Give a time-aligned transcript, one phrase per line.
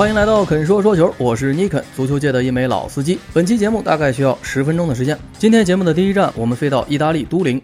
[0.00, 3.18] 欢迎来到肯说说球，我是尼肯，足球界的一枚老司机。
[3.34, 5.14] 本期节目大概需要十分钟的时间。
[5.38, 7.60] 今天节目的第一站，我们飞到意大利都灵。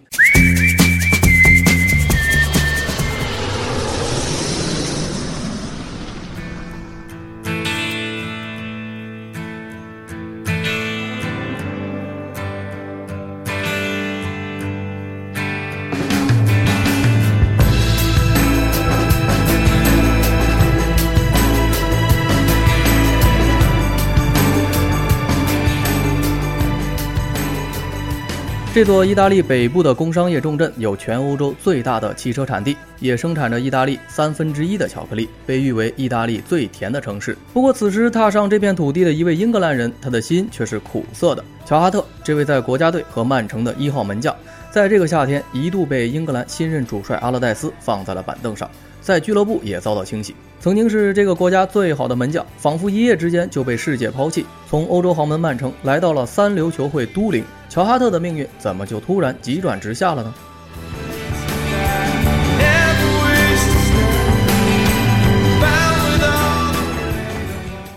[28.77, 37.35] 这座意大利北部的工商业重镇有全欧洲最大的汽车产地，也生产着意大利三分之一的巧克力，被誉为意大利最甜的城市。
[37.55, 41.43] 不过，此时踏上这片土地的一位英格兰人，他的心却是苦涩的。
[41.65, 44.37] 乔哈特，这位在国家队和曼城的一号门将，
[44.71, 50.37] 在这个夏天一度被英格兰新任主帅阿勒代斯放在了板凳上，在俱乐部也遭到清洗。
[50.61, 57.43] 曾经是这个国家最好的门将，仿佛一夜之间就被世界抛弃，从欧洲豪门曼城来到了三流球会都灵。
[57.69, 60.35] 乔哈特的命运怎么就突然急转直下了呢？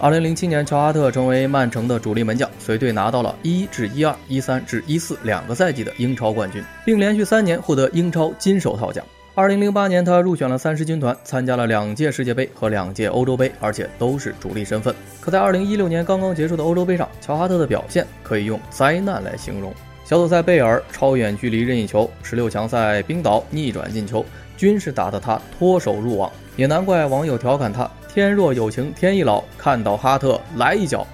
[0.02, 9.04] 二零零七年，乔哈特成为曼城的主力门将，随队拿到了一至一二、一三至一四两个赛季的英超冠军，并连续三年获得英超金手套奖。
[9.40, 14.94] 二零零八年，他入选了三狮军团，参加了两届世界杯和两届欧洲杯，而且都是主力身份。
[15.22, 19.74] 可在二零一六年刚刚结束的欧洲杯上，乔哈特的表现可以用灾难来形容。
[20.04, 24.26] 小组赛贝尔超远距离任意球，十六强赛冰岛逆转进球，
[24.58, 26.30] 均是打得他脱手入网。
[26.58, 31.08] 也难怪网友调侃他：“天若有情天亦老，看到哈特来一脚。”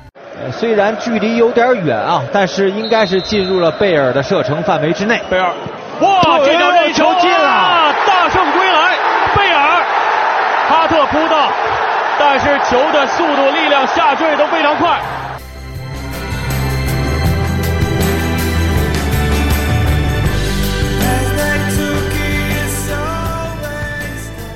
[0.51, 5.21] 虽然距离有点远啊，但是应该是进入了贝尔的射程范围之内。
[5.29, 5.53] 贝尔，
[6.01, 7.93] 哇，这脚任意球进了！
[8.05, 8.97] 大胜归来，
[9.35, 9.83] 贝尔，
[10.67, 11.49] 哈特扑到，
[12.37, 14.99] 但是球的速度、力量下坠都非常快。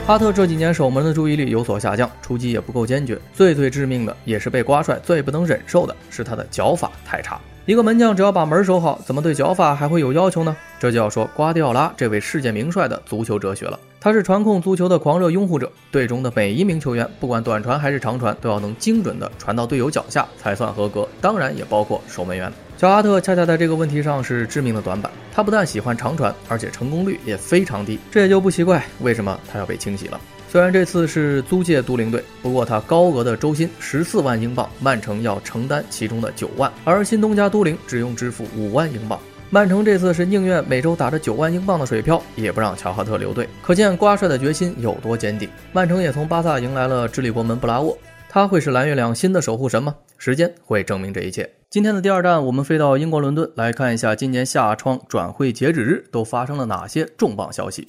[0.06, 3.18] 哈特这几年守门的注意力有所下降，出击也不够坚决。
[3.34, 7.40] 最最致命的，也是被瓜帅最不能忍受的，是他的脚法太差。
[7.70, 10.58] 一个门将只要把门守好，怎么对脚法还会有要求呢？
[10.80, 13.80] 这就要说瓜迪奥拉这位世界名帅的足球哲学了。
[14.02, 21.08] 他是传控足球的狂热拥护者，队中的每一名球员，不管短传还是长传，都要能精准的传到队友脚下才算合格。
[21.22, 22.52] 当然也包括守门员。
[22.76, 25.12] 乔阿特恰恰在这个问题上是致命的短板。
[25.32, 28.00] 他不但喜欢长传，而且成功率也非常低。
[28.10, 30.20] 这也就不奇怪，为什么他要被清洗了。
[30.52, 39.20] 虽然这次是租借都灵队，不过他高额的周薪十四万英镑，曼城要承担其中的九万，而新东家都灵只用支付五万英镑。
[39.52, 45.48] 曼城这次是宁愿每周打着九万英镑的水漂，也不让乔哈特留队，可见瓜帅的决心有多坚定。
[45.72, 47.96] 曼城也从巴萨迎来了智利国门布拉沃，
[48.28, 49.96] 他会是蓝月亮新的守护神吗？
[50.18, 51.48] 时间会证明这一切。
[51.70, 57.86] 今天的第二站，我们飞到英国伦敦来看一下今年夏窗转会截止日都发生了哪些重磅消息。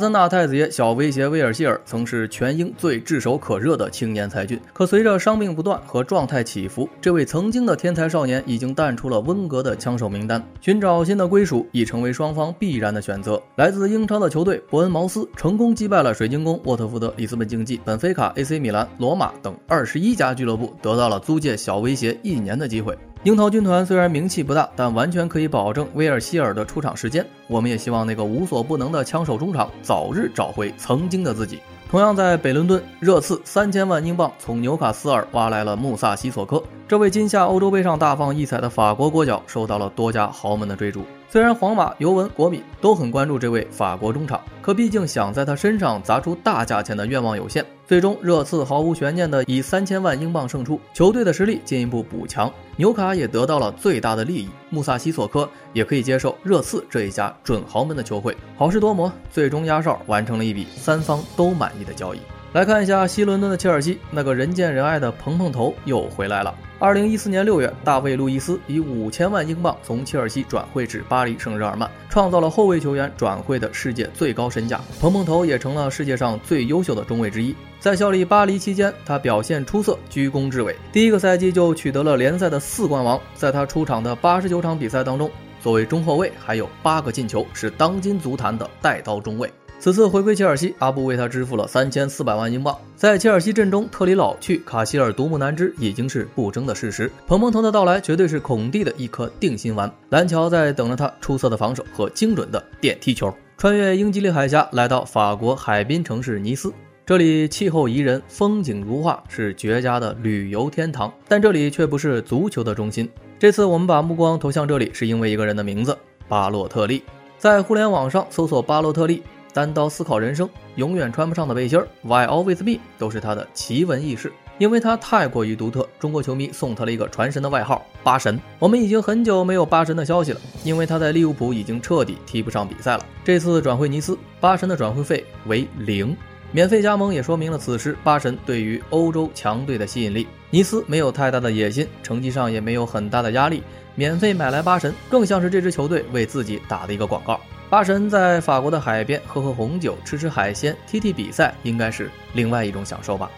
[0.00, 13.38] 阿森纳太子爷小威胁威尔希尔曾是全英最炙手可热的青年才俊，可随着伤病不断和状态起伏，这位曾经的天才少年已经淡出了温格的枪手名单，寻找新的归属已成为双方必然的选择。
[13.56, 22.96] 来自英超的球队伯恩茅斯成功击败了水晶宫、沃特福德、里斯本竞技、本菲卡、AC 米兰、罗马等二十一家俱乐部，得到了租借小威胁一年的机会。
[23.22, 27.24] 樱桃军团虽然名气不大，但完全可以保证威尔希尔的出场时间。
[27.48, 31.60] 我们也希望那个无所不能的枪手中场早日找回曾经的自己。
[31.90, 41.04] 同样在北伦敦，热刺三千万英镑从纽卡斯尔挖来了穆萨西索科，这位今夏欧洲杯上大放异彩的法国国脚受到了多家豪门的追逐。
[41.28, 47.62] 虽然皇马、尤文、国米都很关注这位法国中场，可毕竟想在他身上砸出大价钱的愿望有限。
[47.90, 54.48] 最终，热刺毫无悬念的以三千万英镑胜出，球队的实力进一步补强，纽卡也得到了最大的利益。
[54.68, 62.20] 穆萨西索科也可以接受热刺这一家准豪门的球会，好事多磨，最终压哨完成了一笔三方都满意的交易。
[62.52, 66.52] 来看一下西伦敦的切尔西，那个人见人爱的蓬蓬头又回来了。
[66.80, 74.80] 二零一四年六月，大卫·路易斯以五千万英镑从切尔西转会至巴黎圣日耳曼，创造了后卫球员转会的世界最高身价。
[74.98, 77.54] 蓬蓬头也成了世界上最优秀的中卫之一。
[77.78, 80.74] 在效力巴黎期间，他表现出色，居功至伟。
[80.90, 83.20] 第一个赛季就取得了联赛的四冠王。
[83.32, 85.30] 在他出场的八十九场比赛当中，
[85.62, 89.48] 作为中后卫还有八个进球，是当今足坛的带刀中卫。
[89.80, 92.76] 此次回归切尔西，阿布为他支付了三千四百万英镑。
[92.94, 97.10] 在切尔西阵中，特里老去，卡希尔独木难支，已经是不争的事实。
[97.26, 99.90] 彭彭腾的到来绝对是孔蒂的一颗定心丸。
[100.10, 103.34] 蓝桥在等着他出色的防守和精准的电梯球。
[103.56, 106.70] 穿越英吉利海峡，来到法国海滨城市尼斯，
[107.06, 111.10] 这里气候宜人，风景如画，是绝佳的旅游天堂。
[111.26, 113.08] 但这里却不是足球的中心。
[113.38, 115.96] 这次我们把目光投向这里，是因为一个人的名字——
[116.28, 117.02] 巴洛特利。
[117.38, 119.22] 在互联网上搜索巴洛特利。
[119.52, 124.32] 单刀思考人生，永远穿不上的背心儿，Why always me，都是他的奇闻异事。
[124.58, 128.38] 因为他太过于独特，中国球迷送他了一个传神的外号“八神”。
[128.60, 133.06] 我们已经很久没有八神的消息了，因为他在利物浦已经彻底踢不上比赛了。
[133.24, 136.14] 这次转会尼斯，八神的转会费为零，
[136.52, 140.26] 免费加盟也说明了此时八神对于欧洲强队的吸引力。
[140.50, 143.62] 尼斯没有太大的野心，成绩上也没有很大的压力，
[143.94, 147.40] 免费买来八神，更像是这支球队为自己打的一个广告。
[147.70, 153.30] 八神在法国的海边喝喝红酒，吃吃海鲜，踢踢比赛，应该是另外一种享受吧。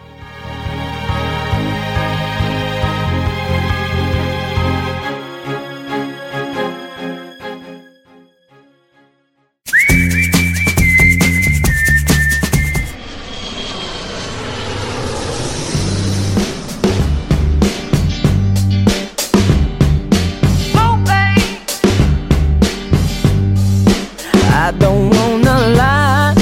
[25.23, 26.35] Gonna lie.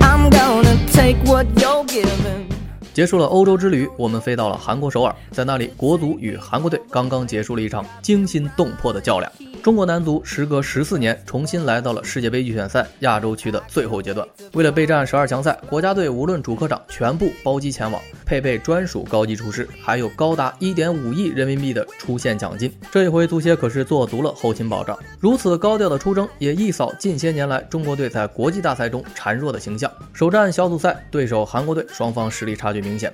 [0.00, 2.46] I'm gonna take what you're given.
[2.94, 9.30] 结束了欧洲之旅，我们飞到了韩国首尔，在那里，国足与韩国队刚刚结束了一场惊心动魄的较量。
[9.62, 14.26] 中国男足时隔十四年重新来到了世界杯预选赛亚洲区的最后阶段。
[14.54, 22.72] 为了备战十二强赛，国家队无论主客场全部包机前往，配备专属高级厨师，还有高达一点五亿人民币的出线奖金。
[22.90, 24.98] 这一回足协可是做足了后勤保障。
[25.20, 29.92] 如此高调的出征，也一扫近些年来中国队在国际大赛中孱弱的形象。
[30.14, 33.12] 首战小组赛对手韩国队，双方实力差距明显。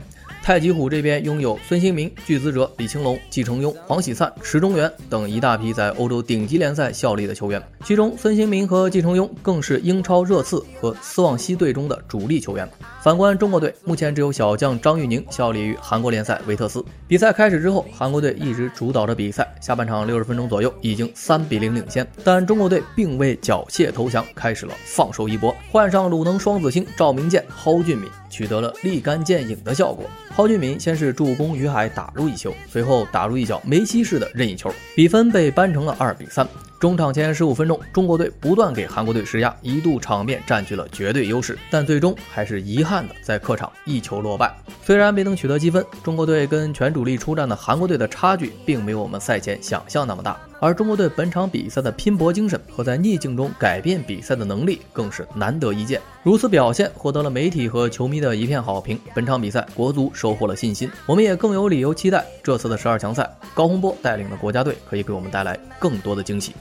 [0.49, 12.67] 太极虎这边拥有孙兴民、巨资哲、李青龙、季承庸、黄喜灿、池中元等一大批在欧洲顶级联赛效力的球员，其中孙兴民和季承庸更是英超热刺和斯旺西队中的主力球员。
[13.03, 16.83] 反观中国队，目前只有小将张玉宁效力于韩国联赛维特斯。
[17.07, 28.11] 比赛开始之后，韩国队一直主导着比赛，下半场六十分钟左右已经三比零领先，但中国队并未缴械投降，开始了放手一搏，换上鲁能双子星赵明剑、蒿俊闵。
[28.31, 30.05] 取得了立竿见影的效果。
[30.39, 36.47] 蒿俊闵先是助攻于海打入一球，随后打入一脚梅西式的任意球，比分被扳成了二比三。
[36.81, 44.55] 中场前十五分钟，中国队不断给韩国队施压，一度场面占据了绝对优势，但最终还是遗憾的在客场一球落败。
[44.85, 50.39] 虽然没能取得积分，中国队跟全主力出战的韩国队的差距并没有我们赛前想象那么大。
[50.61, 56.01] 而中国队本场比赛的拼搏精神和在逆境中改变比赛的能力更是难得一见。
[56.23, 58.99] 如此表现获得了媒体和球迷的一片好评。
[59.15, 66.55] 本场比赛，国足收获了信心，我们也更有理由期待这次的十二强赛，高洪波带领的国家队可以给我们带来更多的惊喜。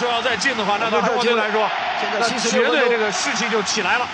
[0.00, 1.68] 如果这个球要再进的话，那对中国队来说，
[2.20, 4.06] 那绝对这个士气就起来了。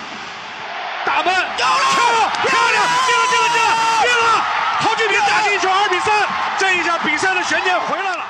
[1.04, 3.70] 打门，漂亮，漂亮，进了，进了，进了，
[4.02, 4.44] 进了！
[4.80, 6.26] 陶俊平打进一球，二比三，
[6.56, 8.24] 这一下比赛的悬念回来了。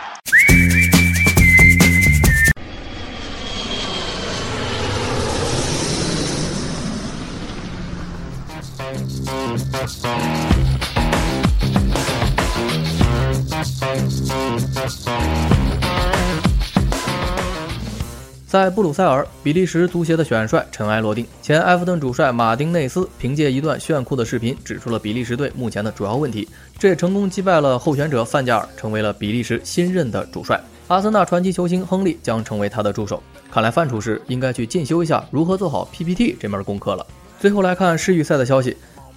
[18.64, 21.26] 在布鲁塞尔，比利时足协的选帅尘埃落定。
[21.42, 30.58] 前埃弗顿主帅马丁内斯凭借一段炫酷的视频，指出了比利时队目前的主要问题，这也成功击败了候选者范加尔，成为了比利时新任的主帅。
[30.88, 33.22] 阿森纳传奇球星亨利将成为他的助手。
[33.52, 37.06] 看来范厨师应该去进修一下如何做好 PPT 这门功课了。
[37.38, 38.74] 最后来看世预赛的消息。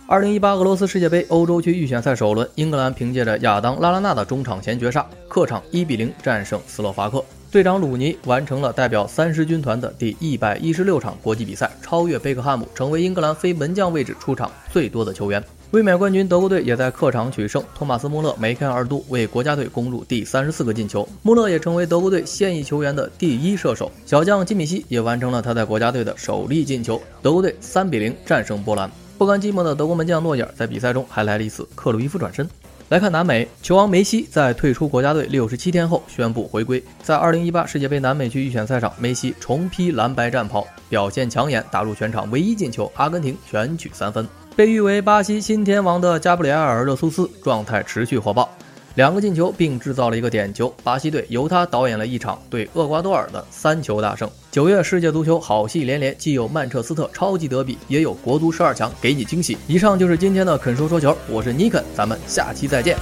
[0.07, 7.23] 二零一八俄罗斯世界杯欧洲区预选赛首轮，英格兰凭借着亚当拉拉纳的中场前绝杀，客场一比零战胜斯洛伐克。
[7.49, 15.41] 队长鲁尼完成了代表三狮军团的第一百一十六场国际比赛，超越贝克汉姆，成为英格兰非门将位置出场最多的球员。
[15.71, 21.07] 卫冕冠军德国队也在客场取胜，托马斯穆勒梅开二度，为国家队攻入第三十四个进球。
[21.23, 23.89] 穆勒也成为德国队现役球员的第一射手。
[24.05, 27.01] 小将基米希也完成了他在国家队的首粒进球。
[27.21, 28.91] 德国队三比零战胜波兰。
[29.17, 32.47] 不甘寂寞的德国门将诺伊尔在比赛中还来了一次克鲁伊夫转身。
[32.89, 36.81] 来看南美，球王梅西在退出国家队六十七天后宣布回归。
[37.03, 44.25] 在二零一八世界杯南美区预选赛上，梅西重披蓝白战袍，表现抢眼，打入全场唯一进球，阿根廷全取三分。
[44.55, 48.49] 被誉为巴西新天王的加布里埃尔·热苏斯状态持续火爆。
[48.97, 50.73] 两个进球并制造了一个点球。
[50.83, 54.27] 巴西队由他导演了一场对厄瓜多尔的三球大胜。
[54.49, 59.55] 九月世界足球好戏连连，既有曼彻斯特超级德比，也有国足十二强给你惊喜。
[59.67, 62.97] 以上就是今天的肯说说球，我是尼肯，咱们下期再见。